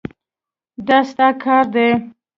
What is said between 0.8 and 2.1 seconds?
دا ستا کار دی.